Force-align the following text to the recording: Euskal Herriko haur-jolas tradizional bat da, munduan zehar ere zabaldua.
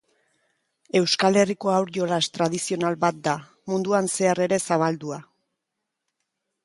Euskal 0.99 1.35
Herriko 1.41 1.71
haur-jolas 1.73 2.21
tradizional 2.37 2.97
bat 3.05 3.21
da, 3.29 3.35
munduan 3.73 4.11
zehar 4.15 4.43
ere 4.47 4.63
zabaldua. 4.69 5.21